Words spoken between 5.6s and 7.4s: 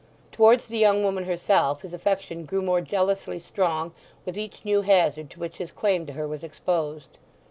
claim to her was exposed.